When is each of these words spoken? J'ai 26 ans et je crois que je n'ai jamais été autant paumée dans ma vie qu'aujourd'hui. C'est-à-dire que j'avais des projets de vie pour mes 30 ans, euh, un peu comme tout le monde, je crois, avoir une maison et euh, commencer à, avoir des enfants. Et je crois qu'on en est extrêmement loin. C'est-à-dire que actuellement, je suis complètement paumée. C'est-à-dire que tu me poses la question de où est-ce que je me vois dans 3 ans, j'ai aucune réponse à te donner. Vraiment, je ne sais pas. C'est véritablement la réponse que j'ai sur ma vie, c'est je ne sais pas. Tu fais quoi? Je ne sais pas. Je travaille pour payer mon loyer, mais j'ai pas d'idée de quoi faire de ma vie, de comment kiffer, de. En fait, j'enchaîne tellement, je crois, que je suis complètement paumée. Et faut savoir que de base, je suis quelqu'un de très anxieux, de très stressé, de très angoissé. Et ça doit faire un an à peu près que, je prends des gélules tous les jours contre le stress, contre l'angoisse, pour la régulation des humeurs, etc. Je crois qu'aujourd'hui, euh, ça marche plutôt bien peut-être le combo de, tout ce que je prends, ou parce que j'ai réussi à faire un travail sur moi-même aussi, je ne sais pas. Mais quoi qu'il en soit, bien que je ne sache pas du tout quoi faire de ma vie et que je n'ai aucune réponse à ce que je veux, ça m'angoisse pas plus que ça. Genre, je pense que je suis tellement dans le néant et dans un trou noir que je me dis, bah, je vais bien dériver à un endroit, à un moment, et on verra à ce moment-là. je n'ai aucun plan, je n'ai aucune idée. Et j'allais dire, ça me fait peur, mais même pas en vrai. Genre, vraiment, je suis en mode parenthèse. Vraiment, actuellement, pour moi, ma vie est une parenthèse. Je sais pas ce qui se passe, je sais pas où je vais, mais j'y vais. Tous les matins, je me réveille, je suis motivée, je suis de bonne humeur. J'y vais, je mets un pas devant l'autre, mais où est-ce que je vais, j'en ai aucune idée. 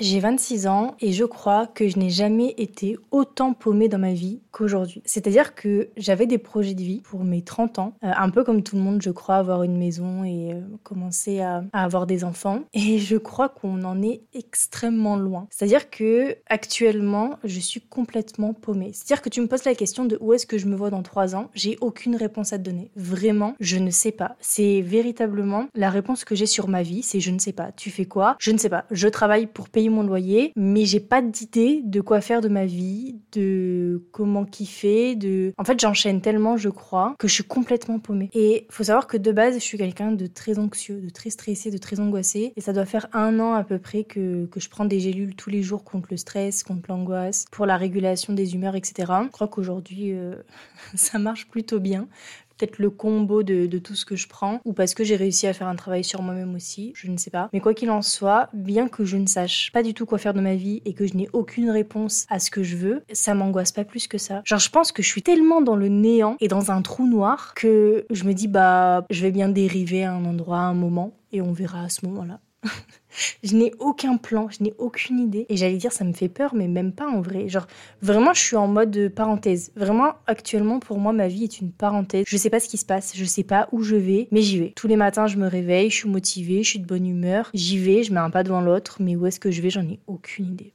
J'ai 0.00 0.18
26 0.18 0.66
ans 0.66 0.94
et 1.00 1.12
je 1.12 1.24
crois 1.24 1.66
que 1.66 1.86
je 1.86 1.98
n'ai 1.98 2.08
jamais 2.08 2.54
été 2.56 2.96
autant 3.10 3.52
paumée 3.52 3.86
dans 3.86 3.98
ma 3.98 4.14
vie 4.14 4.40
qu'aujourd'hui. 4.50 5.02
C'est-à-dire 5.04 5.54
que 5.54 5.90
j'avais 5.98 6.26
des 6.26 6.38
projets 6.38 6.72
de 6.72 6.80
vie 6.80 7.02
pour 7.02 7.22
mes 7.22 7.42
30 7.42 7.78
ans, 7.78 7.92
euh, 8.02 8.10
un 8.16 8.30
peu 8.30 8.42
comme 8.42 8.62
tout 8.62 8.76
le 8.76 8.82
monde, 8.82 9.02
je 9.02 9.10
crois, 9.10 9.36
avoir 9.36 9.62
une 9.62 9.76
maison 9.76 10.24
et 10.24 10.54
euh, 10.54 10.60
commencer 10.84 11.40
à, 11.40 11.64
avoir 11.74 12.06
des 12.06 12.24
enfants. 12.24 12.62
Et 12.72 12.98
je 12.98 13.18
crois 13.18 13.50
qu'on 13.50 13.84
en 13.84 14.00
est 14.00 14.22
extrêmement 14.32 15.16
loin. 15.16 15.46
C'est-à-dire 15.50 15.90
que 15.90 16.34
actuellement, 16.48 17.38
je 17.44 17.60
suis 17.60 17.82
complètement 17.82 18.54
paumée. 18.54 18.92
C'est-à-dire 18.94 19.20
que 19.20 19.28
tu 19.28 19.42
me 19.42 19.48
poses 19.48 19.64
la 19.64 19.74
question 19.74 20.06
de 20.06 20.16
où 20.22 20.32
est-ce 20.32 20.46
que 20.46 20.56
je 20.56 20.66
me 20.66 20.76
vois 20.76 20.88
dans 20.88 21.02
3 21.02 21.36
ans, 21.36 21.50
j'ai 21.52 21.76
aucune 21.82 22.16
réponse 22.16 22.54
à 22.54 22.58
te 22.58 22.62
donner. 22.62 22.90
Vraiment, 22.96 23.54
je 23.60 23.76
ne 23.76 23.90
sais 23.90 24.12
pas. 24.12 24.36
C'est 24.40 24.80
véritablement 24.80 25.66
la 25.74 25.90
réponse 25.90 26.24
que 26.24 26.34
j'ai 26.34 26.46
sur 26.46 26.68
ma 26.68 26.82
vie, 26.82 27.02
c'est 27.02 27.20
je 27.20 27.30
ne 27.30 27.38
sais 27.38 27.52
pas. 27.52 27.70
Tu 27.72 27.90
fais 27.90 28.06
quoi? 28.06 28.36
Je 28.38 28.50
ne 28.50 28.56
sais 28.56 28.70
pas. 28.70 28.86
Je 28.90 29.06
travaille 29.06 29.46
pour 29.46 29.68
payer 29.68 29.89
mon 29.90 30.02
loyer, 30.02 30.52
mais 30.56 30.84
j'ai 30.84 31.00
pas 31.00 31.22
d'idée 31.22 31.82
de 31.84 32.00
quoi 32.00 32.20
faire 32.20 32.40
de 32.40 32.48
ma 32.48 32.66
vie, 32.66 33.16
de 33.32 34.02
comment 34.12 34.44
kiffer, 34.44 35.16
de. 35.16 35.52
En 35.58 35.64
fait, 35.64 35.78
j'enchaîne 35.80 36.20
tellement, 36.20 36.56
je 36.56 36.68
crois, 36.68 37.14
que 37.18 37.28
je 37.28 37.34
suis 37.34 37.44
complètement 37.44 37.98
paumée. 37.98 38.30
Et 38.32 38.66
faut 38.70 38.84
savoir 38.84 39.06
que 39.06 39.16
de 39.16 39.32
base, 39.32 39.54
je 39.54 39.60
suis 39.60 39.78
quelqu'un 39.78 40.12
de 40.12 40.26
très 40.26 40.58
anxieux, 40.58 41.00
de 41.00 41.10
très 41.10 41.30
stressé, 41.30 41.70
de 41.70 41.78
très 41.78 42.00
angoissé. 42.00 42.52
Et 42.56 42.60
ça 42.60 42.72
doit 42.72 42.86
faire 42.86 43.08
un 43.12 43.40
an 43.40 43.54
à 43.54 43.64
peu 43.64 43.78
près 43.78 44.04
que, 44.04 44.48
je 44.56 44.68
prends 44.68 44.84
des 44.84 45.00
gélules 45.00 45.34
tous 45.34 45.50
les 45.50 45.62
jours 45.62 45.84
contre 45.84 46.08
le 46.10 46.16
stress, 46.16 46.62
contre 46.62 46.90
l'angoisse, 46.90 47.46
pour 47.50 47.66
la 47.66 47.76
régulation 47.76 48.32
des 48.32 48.54
humeurs, 48.54 48.76
etc. 48.76 49.12
Je 49.24 49.30
crois 49.30 49.48
qu'aujourd'hui, 49.48 50.12
euh, 50.12 50.34
ça 50.94 51.18
marche 51.18 51.48
plutôt 51.48 51.80
bien 51.80 52.08
peut-être 52.60 52.78
le 52.78 52.90
combo 52.90 53.42
de, 53.42 53.78
tout 53.78 53.94
ce 53.94 54.04
que 54.04 54.16
je 54.16 54.28
prends, 54.28 54.60
ou 54.64 54.72
parce 54.72 54.94
que 54.94 55.04
j'ai 55.04 55.16
réussi 55.16 55.46
à 55.46 55.52
faire 55.52 55.68
un 55.68 55.76
travail 55.76 56.04
sur 56.04 56.22
moi-même 56.22 56.54
aussi, 56.54 56.92
je 56.94 57.10
ne 57.10 57.16
sais 57.16 57.30
pas. 57.30 57.48
Mais 57.52 57.60
quoi 57.60 57.72
qu'il 57.72 57.90
en 57.90 58.02
soit, 58.02 58.48
bien 58.52 58.88
que 58.88 59.04
je 59.04 59.16
ne 59.16 59.26
sache 59.26 59.70
pas 59.72 59.82
du 59.82 59.94
tout 59.94 60.04
quoi 60.04 60.18
faire 60.18 60.34
de 60.34 60.40
ma 60.40 60.54
vie 60.54 60.82
et 60.84 60.92
que 60.92 61.06
je 61.06 61.14
n'ai 61.14 61.28
aucune 61.32 61.70
réponse 61.70 62.26
à 62.28 62.38
ce 62.38 62.50
que 62.50 62.62
je 62.62 62.76
veux, 62.76 63.02
ça 63.12 63.34
m'angoisse 63.34 63.72
pas 63.72 63.84
plus 63.84 64.06
que 64.06 64.18
ça. 64.18 64.42
Genre, 64.44 64.58
je 64.58 64.70
pense 64.70 64.92
que 64.92 65.02
je 65.02 65.08
suis 65.08 65.22
tellement 65.22 65.62
dans 65.62 65.76
le 65.76 65.88
néant 65.88 66.36
et 66.40 66.48
dans 66.48 66.70
un 66.70 66.82
trou 66.82 67.06
noir 67.06 67.54
que 67.54 68.04
je 68.10 68.24
me 68.24 68.34
dis, 68.34 68.48
bah, 68.48 69.06
je 69.10 69.22
vais 69.22 69.30
bien 69.30 69.48
dériver 69.48 70.04
à 70.04 70.12
un 70.12 70.24
endroit, 70.24 70.58
à 70.58 70.62
un 70.62 70.74
moment, 70.74 71.12
et 71.32 71.40
on 71.40 71.52
verra 71.52 71.82
à 71.84 71.88
ce 71.88 72.04
moment-là. 72.06 72.40
je 73.42 73.56
n'ai 73.56 73.72
aucun 73.78 74.16
plan, 74.16 74.48
je 74.48 74.62
n'ai 74.62 74.74
aucune 74.78 75.18
idée. 75.18 75.46
Et 75.48 75.56
j'allais 75.56 75.76
dire, 75.76 75.92
ça 75.92 76.04
me 76.04 76.12
fait 76.12 76.28
peur, 76.28 76.54
mais 76.54 76.68
même 76.68 76.92
pas 76.92 77.08
en 77.08 77.20
vrai. 77.20 77.48
Genre, 77.48 77.66
vraiment, 78.02 78.32
je 78.32 78.40
suis 78.40 78.56
en 78.56 78.68
mode 78.68 79.12
parenthèse. 79.14 79.72
Vraiment, 79.76 80.14
actuellement, 80.26 80.80
pour 80.80 80.98
moi, 80.98 81.12
ma 81.12 81.28
vie 81.28 81.44
est 81.44 81.60
une 81.60 81.72
parenthèse. 81.72 82.24
Je 82.26 82.36
sais 82.36 82.50
pas 82.50 82.60
ce 82.60 82.68
qui 82.68 82.76
se 82.76 82.84
passe, 82.86 83.12
je 83.14 83.24
sais 83.24 83.44
pas 83.44 83.68
où 83.72 83.82
je 83.82 83.96
vais, 83.96 84.28
mais 84.30 84.42
j'y 84.42 84.58
vais. 84.58 84.72
Tous 84.76 84.88
les 84.88 84.96
matins, 84.96 85.26
je 85.26 85.36
me 85.36 85.46
réveille, 85.46 85.90
je 85.90 85.96
suis 85.96 86.08
motivée, 86.08 86.62
je 86.62 86.70
suis 86.70 86.78
de 86.78 86.86
bonne 86.86 87.06
humeur. 87.06 87.50
J'y 87.54 87.78
vais, 87.78 88.02
je 88.02 88.12
mets 88.12 88.20
un 88.20 88.30
pas 88.30 88.42
devant 88.42 88.60
l'autre, 88.60 88.98
mais 89.00 89.16
où 89.16 89.26
est-ce 89.26 89.40
que 89.40 89.50
je 89.50 89.62
vais, 89.62 89.70
j'en 89.70 89.88
ai 89.88 90.00
aucune 90.06 90.46
idée. 90.46 90.68